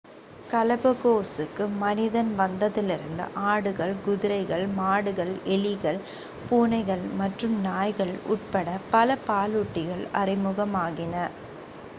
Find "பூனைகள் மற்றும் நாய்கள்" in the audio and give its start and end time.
6.47-8.15